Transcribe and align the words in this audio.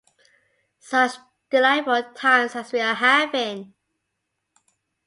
Such 0.79 1.11
delightful 1.51 2.13
times 2.15 2.55
as 2.55 2.71
we 2.71 2.79
are 2.79 2.95
having! 2.95 3.75